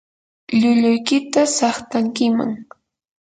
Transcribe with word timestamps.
llulluykita 0.59 1.41
saqtankiman. 1.57 2.51